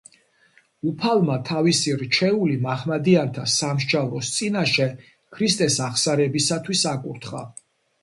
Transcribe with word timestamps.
უფალმა 0.91 1.35
თავისი 1.49 1.93
რჩეული 1.99 2.57
მაჰმადიანთა 2.65 3.45
სამსჯავროს 3.59 4.35
წინაშე 4.41 4.91
ქრისტეს 5.39 5.81
აღსარებისათვის 5.93 6.87
აკურთხა. 6.99 7.49